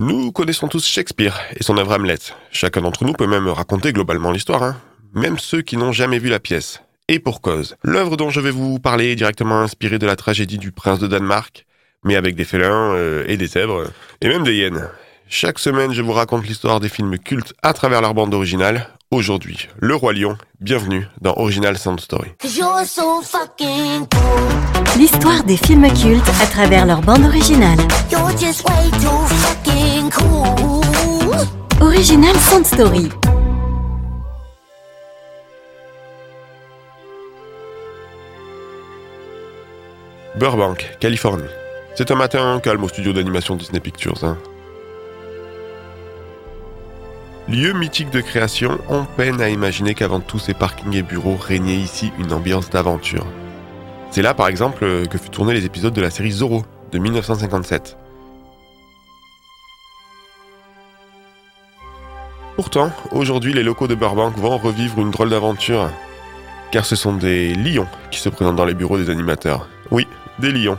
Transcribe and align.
Nous 0.00 0.32
connaissons 0.32 0.66
tous 0.66 0.84
Shakespeare 0.84 1.38
et 1.54 1.62
son 1.62 1.78
œuvre 1.78 1.92
Hamlet. 1.92 2.18
Chacun 2.50 2.80
d'entre 2.80 3.04
nous 3.04 3.12
peut 3.12 3.28
même 3.28 3.46
raconter 3.46 3.92
globalement 3.92 4.32
l'histoire, 4.32 4.64
hein. 4.64 4.76
même 5.12 5.38
ceux 5.38 5.62
qui 5.62 5.76
n'ont 5.76 5.92
jamais 5.92 6.18
vu 6.18 6.28
la 6.28 6.40
pièce. 6.40 6.82
Et 7.06 7.20
pour 7.20 7.40
cause. 7.40 7.76
L'œuvre 7.84 8.16
dont 8.16 8.28
je 8.28 8.40
vais 8.40 8.50
vous 8.50 8.80
parler 8.80 9.12
est 9.12 9.14
directement 9.14 9.60
inspirée 9.60 10.00
de 10.00 10.06
la 10.06 10.16
tragédie 10.16 10.58
du 10.58 10.72
prince 10.72 10.98
de 10.98 11.06
Danemark, 11.06 11.64
mais 12.02 12.16
avec 12.16 12.34
des 12.34 12.44
félins 12.44 12.92
euh, 12.94 13.24
et 13.28 13.36
des 13.36 13.46
zèbres, 13.46 13.84
et 14.20 14.26
même 14.26 14.42
des 14.42 14.56
hyènes. 14.56 14.88
Chaque 15.28 15.60
semaine, 15.60 15.92
je 15.92 16.02
vous 16.02 16.12
raconte 16.12 16.44
l'histoire 16.44 16.80
des 16.80 16.88
films 16.88 17.16
cultes 17.16 17.54
à 17.62 17.72
travers 17.72 18.00
leur 18.00 18.14
bande 18.14 18.34
originale. 18.34 18.88
Aujourd'hui, 19.14 19.68
Le 19.78 19.94
Roi 19.94 20.12
Lion. 20.12 20.36
Bienvenue 20.60 21.06
dans 21.20 21.34
Original 21.36 21.78
Sound 21.78 22.00
Story. 22.00 22.30
L'histoire 24.96 25.44
des 25.44 25.56
films 25.56 25.86
cultes 25.92 26.28
à 26.42 26.46
travers 26.48 26.84
leur 26.84 27.00
bande 27.00 27.24
originale. 27.24 27.78
Original 31.80 32.34
Sound 32.34 32.66
Story. 32.66 33.08
Burbank, 40.34 40.96
Californie. 40.98 41.44
C'est 41.94 42.10
un 42.10 42.16
matin 42.16 42.58
calme 42.60 42.82
au 42.82 42.88
studio 42.88 43.12
d'animation 43.12 43.54
Disney 43.54 43.78
Pictures. 43.78 44.24
Hein. 44.24 44.36
Lieu 47.46 47.74
mythique 47.74 48.10
de 48.10 48.22
création, 48.22 48.78
on 48.88 49.04
peine 49.04 49.42
à 49.42 49.50
imaginer 49.50 49.94
qu'avant 49.94 50.20
tous 50.20 50.38
ces 50.38 50.54
parkings 50.54 50.94
et 50.94 51.02
bureaux 51.02 51.36
régnait 51.36 51.76
ici 51.76 52.10
une 52.18 52.32
ambiance 52.32 52.70
d'aventure. 52.70 53.26
C'est 54.10 54.22
là 54.22 54.32
par 54.32 54.48
exemple 54.48 55.06
que 55.08 55.18
fut 55.18 55.28
tourné 55.28 55.52
les 55.52 55.66
épisodes 55.66 55.92
de 55.92 56.00
la 56.00 56.08
série 56.08 56.30
Zorro 56.30 56.64
de 56.90 56.98
1957. 56.98 57.98
Pourtant, 62.56 62.90
aujourd'hui 63.10 63.52
les 63.52 63.62
locaux 63.62 63.88
de 63.88 63.94
Burbank 63.94 64.38
vont 64.38 64.56
revivre 64.56 64.98
une 64.98 65.10
drôle 65.10 65.28
d'aventure, 65.28 65.90
car 66.70 66.86
ce 66.86 66.96
sont 66.96 67.12
des 67.12 67.54
lions 67.54 67.88
qui 68.10 68.20
se 68.20 68.30
présentent 68.30 68.56
dans 68.56 68.64
les 68.64 68.74
bureaux 68.74 68.96
des 68.96 69.10
animateurs. 69.10 69.68
Oui, 69.90 70.06
des 70.38 70.50
lions. 70.50 70.78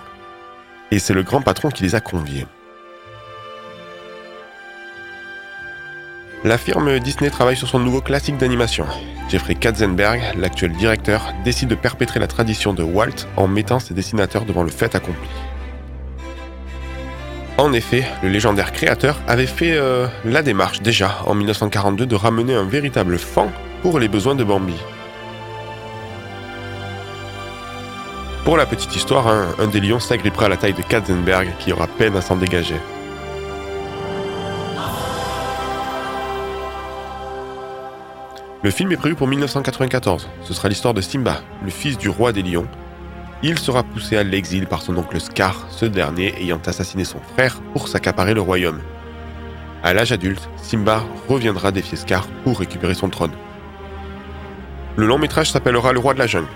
Et 0.90 0.98
c'est 0.98 1.14
le 1.14 1.22
grand 1.22 1.42
patron 1.42 1.70
qui 1.70 1.84
les 1.84 1.94
a 1.94 2.02
conviés. 2.02 2.48
La 6.46 6.60
firme 6.60 7.00
Disney 7.00 7.32
travaille 7.32 7.58
sur 7.58 7.68
son 7.68 7.80
nouveau 7.80 8.02
classique 8.02 8.38
d'animation. 8.38 8.86
Jeffrey 9.30 9.56
Katzenberg, 9.56 10.22
l'actuel 10.38 10.74
directeur, 10.74 11.34
décide 11.44 11.70
de 11.70 11.74
perpétrer 11.74 12.20
la 12.20 12.28
tradition 12.28 12.72
de 12.72 12.84
Walt 12.84 13.26
en 13.36 13.48
mettant 13.48 13.80
ses 13.80 13.96
dessinateurs 13.96 14.46
devant 14.46 14.62
le 14.62 14.70
fait 14.70 14.94
accompli. 14.94 15.28
En 17.58 17.74
effet, 17.74 18.06
le 18.22 18.30
légendaire 18.30 18.74
créateur 18.74 19.20
avait 19.28 19.48
fait 19.48 19.72
euh, 19.72 20.06
la 20.24 20.44
démarche 20.44 20.84
déjà 20.84 21.18
en 21.26 21.34
1942 21.34 22.06
de 22.06 22.16
ramener 22.16 22.54
un 22.54 22.66
véritable 22.66 23.18
fan 23.18 23.50
pour 23.82 23.98
les 23.98 24.08
besoins 24.08 24.36
de 24.36 24.44
Bambi. 24.44 24.78
Pour 28.44 28.58
la 28.58 28.68
petite 28.68 28.96
histoire, 28.96 29.28
un, 29.30 29.66
des 29.66 29.80
lions 29.80 30.00
s'agrippera 30.00 30.46
à 30.46 30.50
la 30.50 30.58
taille 30.58 30.74
de 30.74 30.84
Katzenberg 30.84 31.48
qui 31.58 31.74
aura 31.74 31.88
peine 31.88 32.16
à 32.16 32.22
s'en 32.22 32.36
dégager. 32.36 32.76
Le 38.64 38.72
film 38.72 38.92
est 38.92 38.98
prévu 38.98 39.16
pour 39.16 39.28
1994. 39.28 40.28
Ce 40.42 40.54
sera 40.54 40.70
l'histoire 40.70 40.94
de 40.94 41.02
Simba, 41.02 41.42
le 41.64 41.70
fils 41.70 41.98
du 41.98 42.10
roi 42.10 42.32
des 42.32 42.42
lions. 42.42 42.68
Il 43.44 43.60
sera 43.60 43.84
poussé 43.84 44.18
à 44.18 44.24
l'exil 44.24 44.66
par 44.66 44.82
son 44.82 44.98
oncle 44.98 45.20
Scar, 45.20 45.68
ce 45.70 45.86
dernier 45.86 46.34
ayant 46.42 46.62
assassiné 46.66 47.04
son 47.04 47.20
frère 47.20 47.62
pour 47.74 47.88
s'accaparer 47.88 48.34
le 48.34 48.42
royaume. 48.42 48.82
À 49.84 49.94
l'âge 49.94 50.12
adulte, 50.12 50.50
Simba 50.58 51.04
reviendra 51.28 51.72
défier 51.72 51.98
Scar 51.98 52.28
pour 52.44 52.60
récupérer 52.60 52.96
son 52.96 53.10
trône. 53.10 53.34
Le 54.96 55.06
long 55.06 55.20
métrage 55.20 55.52
s'appellera 55.52 55.92
Le 55.92 56.00
roi 56.00 56.14
de 56.14 56.20
la 56.20 56.28
jungle. 56.28 56.48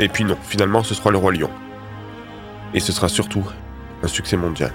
Et 0.00 0.08
puis 0.08 0.24
non, 0.24 0.36
finalement 0.42 0.82
ce 0.82 0.94
sera 0.94 1.10
le 1.10 1.18
roi 1.18 1.32
lion. 1.32 1.50
Et 2.74 2.80
ce 2.80 2.92
sera 2.92 3.08
surtout 3.08 3.44
un 4.02 4.08
succès 4.08 4.36
mondial. 4.36 4.72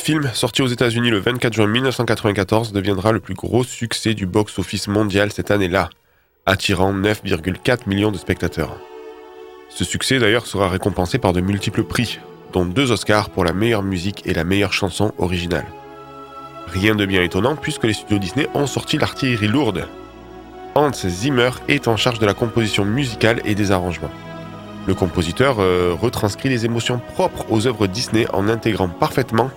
Film, 0.00 0.30
sorti 0.34 0.62
aux 0.62 0.66
États-Unis 0.66 1.10
le 1.10 1.18
24 1.18 1.52
juin 1.52 1.66
1994, 1.66 2.72
deviendra 2.72 3.12
le 3.12 3.20
plus 3.20 3.34
gros 3.34 3.64
succès 3.64 4.14
du 4.14 4.26
box-office 4.26 4.88
mondial 4.88 5.30
cette 5.30 5.50
année-là, 5.50 5.90
attirant 6.46 6.92
9,4 6.92 7.88
millions 7.88 8.10
de 8.10 8.16
spectateurs. 8.16 8.76
Ce 9.68 9.84
succès 9.84 10.18
d'ailleurs 10.18 10.46
sera 10.46 10.68
récompensé 10.68 11.18
par 11.18 11.32
de 11.32 11.40
multiples 11.40 11.84
prix, 11.84 12.18
dont 12.52 12.64
deux 12.64 12.90
Oscars 12.90 13.30
pour 13.30 13.44
la 13.44 13.52
meilleure 13.52 13.82
musique 13.82 14.26
et 14.26 14.34
la 14.34 14.44
meilleure 14.44 14.72
chanson 14.72 15.12
originale. 15.18 15.66
Rien 16.66 16.94
de 16.94 17.06
bien 17.06 17.22
étonnant 17.22 17.56
puisque 17.56 17.84
les 17.84 17.92
studios 17.92 18.18
Disney 18.18 18.48
ont 18.54 18.66
sorti 18.66 18.98
l'artillerie 18.98 19.48
lourde. 19.48 19.86
Hans 20.74 20.92
Zimmer 20.92 21.50
est 21.68 21.88
en 21.88 21.96
charge 21.96 22.18
de 22.18 22.26
la 22.26 22.34
composition 22.34 22.84
musicale 22.84 23.40
et 23.44 23.54
des 23.54 23.70
arrangements. 23.70 24.10
Le 24.86 24.94
compositeur 24.94 25.56
euh, 25.60 25.94
retranscrit 26.00 26.48
les 26.48 26.64
émotions 26.64 27.00
propres 27.14 27.44
aux 27.50 27.66
œuvres 27.66 27.86
Disney 27.86 28.26
en 28.32 28.48
intégrant 28.48 28.88
parfaitement 28.88 29.50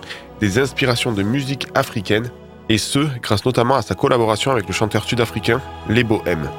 des 0.44 0.58
inspirations 0.58 1.12
de 1.12 1.22
musique 1.22 1.68
africaine, 1.74 2.30
et 2.68 2.76
ce, 2.76 2.98
grâce 3.22 3.46
notamment 3.46 3.76
à 3.76 3.82
sa 3.82 3.94
collaboration 3.94 4.50
avec 4.50 4.66
le 4.66 4.74
chanteur 4.74 5.04
sud-africain 5.04 5.58
Lebo 5.88 6.22
M. 6.26 6.50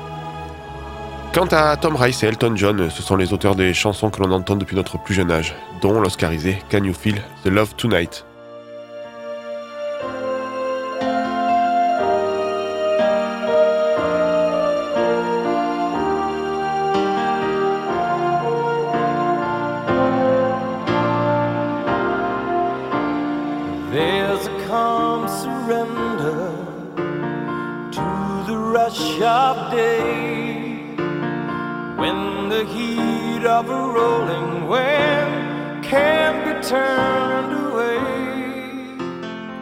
Quant 1.36 1.46
à 1.52 1.78
Tom 1.78 1.96
Rice 1.96 2.24
et 2.24 2.28
Elton 2.28 2.56
John, 2.56 2.90
ce 2.90 3.04
sont 3.04 3.16
les 3.16 3.32
auteurs 3.32 3.56
des 3.56 3.76
chansons 3.76 4.10
que 4.10 4.24
l'on 4.24 4.32
entend 4.32 4.56
depuis 4.56 4.76
notre 4.76 4.98
plus 4.98 5.14
jeune 5.14 5.30
âge, 5.30 5.54
dont 5.84 6.02
l'Oscarisé 6.02 6.58
Can 6.72 6.84
You 6.84 6.94
Feel 6.94 7.22
the 7.44 7.50
Love 7.50 7.76
Tonight? 7.76 8.26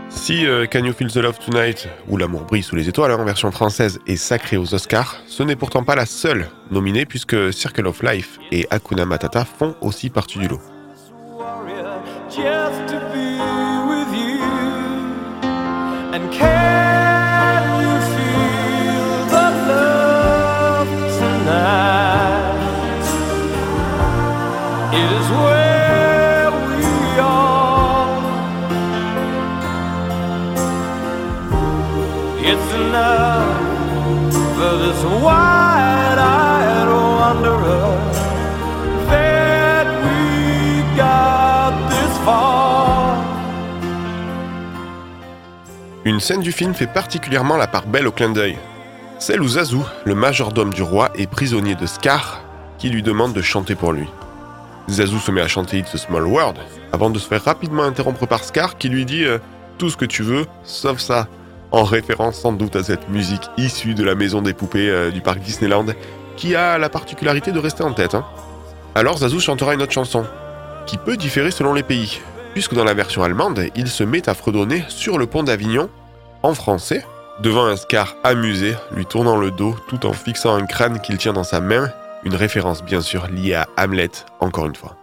Si 0.09 0.45
euh, 0.45 0.65
Can 0.67 0.85
You 0.85 0.93
Feel 0.93 1.11
the 1.11 1.17
Love 1.17 1.37
Tonight 1.37 1.89
ou 2.07 2.15
L'amour 2.15 2.45
brille 2.45 2.63
sous 2.63 2.77
les 2.77 2.87
étoiles 2.87 3.11
en 3.11 3.25
version 3.25 3.51
française 3.51 3.99
est 4.07 4.15
sacré 4.15 4.55
aux 4.55 4.73
Oscars, 4.73 5.17
ce 5.27 5.43
n'est 5.43 5.57
pourtant 5.57 5.83
pas 5.83 5.95
la 5.95 6.05
seule 6.05 6.47
nominée 6.71 7.05
puisque 7.05 7.51
Circle 7.51 7.87
of 7.87 8.01
Life 8.03 8.39
et 8.53 8.65
Hakuna 8.69 9.05
Matata 9.05 9.43
font 9.43 9.75
aussi 9.81 10.09
partie 10.09 10.39
du 10.39 10.47
lot. 10.47 10.61
Une 46.13 46.19
scène 46.19 46.41
du 46.41 46.51
film 46.51 46.75
fait 46.75 46.85
particulièrement 46.85 47.57
la 47.57 47.65
part 47.65 47.87
belle 47.87 48.05
au 48.05 48.11
clin 48.11 48.29
d'œil. 48.29 48.55
Celle 49.17 49.41
où 49.41 49.47
Zazu, 49.47 49.79
le 50.05 50.13
majordome 50.13 50.71
du 50.71 50.83
roi, 50.83 51.09
est 51.17 51.25
prisonnier 51.25 51.73
de 51.73 51.87
Scar, 51.87 52.43
qui 52.77 52.91
lui 52.91 53.01
demande 53.01 53.33
de 53.33 53.41
chanter 53.41 53.73
pour 53.73 53.93
lui. 53.93 54.07
Zazu 54.87 55.17
se 55.17 55.31
met 55.31 55.41
à 55.41 55.47
chanter 55.47 55.79
It's 55.79 55.95
a 55.95 55.97
Small 55.97 56.27
World, 56.27 56.57
avant 56.91 57.09
de 57.09 57.17
se 57.17 57.27
faire 57.27 57.43
rapidement 57.43 57.81
interrompre 57.81 58.27
par 58.27 58.43
Scar, 58.43 58.77
qui 58.77 58.89
lui 58.89 59.05
dit 59.05 59.23
euh, 59.23 59.39
Tout 59.79 59.89
ce 59.89 59.97
que 59.97 60.05
tu 60.05 60.21
veux, 60.21 60.45
sauf 60.63 60.99
ça 60.99 61.27
en 61.71 61.83
référence 61.83 62.35
sans 62.35 62.53
doute 62.53 62.75
à 62.75 62.83
cette 62.83 63.09
musique 63.09 63.49
issue 63.57 63.95
de 63.95 64.03
la 64.03 64.13
maison 64.13 64.43
des 64.43 64.53
poupées 64.53 64.91
euh, 64.91 65.09
du 65.09 65.21
parc 65.21 65.39
Disneyland, 65.39 65.87
qui 66.37 66.55
a 66.55 66.77
la 66.77 66.89
particularité 66.89 67.51
de 67.51 67.57
rester 67.57 67.81
en 67.81 67.93
tête. 67.93 68.13
Hein. 68.13 68.23
Alors 68.93 69.17
Zazu 69.17 69.39
chantera 69.39 69.73
une 69.73 69.81
autre 69.81 69.91
chanson, 69.91 70.27
qui 70.85 70.99
peut 70.99 71.17
différer 71.17 71.49
selon 71.49 71.73
les 71.73 71.81
pays, 71.81 72.21
puisque 72.53 72.75
dans 72.75 72.83
la 72.83 72.93
version 72.93 73.23
allemande, 73.23 73.65
il 73.75 73.87
se 73.87 74.03
met 74.03 74.29
à 74.29 74.35
fredonner 74.35 74.85
sur 74.89 75.17
le 75.17 75.25
pont 75.25 75.41
d'Avignon, 75.41 75.89
en 76.43 76.53
français, 76.53 77.05
devant 77.39 77.65
un 77.65 77.77
Scar 77.77 78.15
amusé, 78.23 78.75
lui 78.91 79.05
tournant 79.05 79.37
le 79.37 79.49
dos 79.49 79.75
tout 79.87 80.05
en 80.05 80.13
fixant 80.13 80.53
un 80.53 80.65
crâne 80.65 80.99
qu'il 80.99 81.17
tient 81.17 81.33
dans 81.33 81.43
sa 81.43 81.61
main, 81.61 81.89
une 82.23 82.35
référence 82.35 82.83
bien 82.83 83.01
sûr 83.01 83.27
liée 83.27 83.55
à 83.55 83.67
Hamlet, 83.77 84.11
encore 84.39 84.65
une 84.65 84.75
fois. 84.75 84.97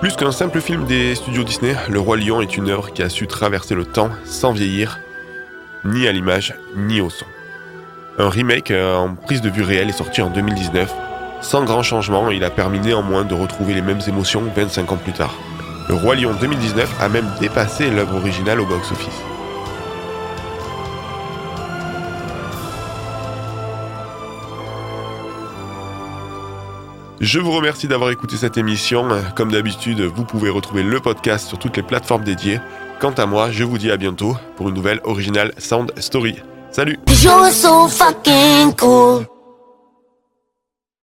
Plus 0.00 0.16
qu'un 0.16 0.32
simple 0.32 0.60
film 0.60 0.84
des 0.84 1.14
studios 1.14 1.44
Disney, 1.44 1.74
Le 1.88 1.98
Roi 1.98 2.18
Lion 2.18 2.42
est 2.42 2.58
une 2.58 2.68
œuvre 2.68 2.92
qui 2.92 3.02
a 3.02 3.08
su 3.08 3.26
traverser 3.26 3.74
le 3.74 3.86
temps 3.86 4.10
sans 4.24 4.52
vieillir, 4.52 4.98
ni 5.84 6.06
à 6.06 6.12
l'image, 6.12 6.54
ni 6.76 7.00
au 7.00 7.08
son. 7.08 7.24
Un 8.18 8.28
remake 8.28 8.70
euh, 8.70 8.96
en 8.96 9.14
prise 9.14 9.40
de 9.40 9.50
vue 9.50 9.62
réelle 9.62 9.88
est 9.88 9.92
sorti 9.92 10.20
en 10.20 10.30
2019. 10.30 11.03
Sans 11.44 11.62
grand 11.62 11.82
changement, 11.82 12.30
il 12.30 12.42
a 12.42 12.48
permis 12.48 12.80
néanmoins 12.80 13.22
de 13.22 13.34
retrouver 13.34 13.74
les 13.74 13.82
mêmes 13.82 14.00
émotions 14.08 14.42
25 14.56 14.92
ans 14.92 14.96
plus 14.96 15.12
tard. 15.12 15.34
Le 15.90 15.94
Roi 15.94 16.16
Lion 16.16 16.32
2019 16.40 17.02
a 17.02 17.08
même 17.10 17.30
dépassé 17.38 17.90
l'œuvre 17.90 18.16
originale 18.16 18.60
au 18.60 18.66
box-office. 18.66 19.20
Je 27.20 27.38
vous 27.38 27.52
remercie 27.52 27.88
d'avoir 27.88 28.10
écouté 28.10 28.36
cette 28.36 28.56
émission. 28.56 29.06
Comme 29.36 29.52
d'habitude, 29.52 30.00
vous 30.00 30.24
pouvez 30.24 30.48
retrouver 30.48 30.82
le 30.82 30.98
podcast 30.98 31.46
sur 31.46 31.58
toutes 31.58 31.76
les 31.76 31.82
plateformes 31.82 32.24
dédiées. 32.24 32.58
Quant 33.00 33.12
à 33.12 33.26
moi, 33.26 33.50
je 33.50 33.64
vous 33.64 33.76
dis 33.76 33.90
à 33.90 33.98
bientôt 33.98 34.34
pour 34.56 34.70
une 34.70 34.74
nouvelle 34.74 35.00
originale 35.04 35.52
Sound 35.58 35.92
Story. 35.98 36.36
Salut 36.70 36.98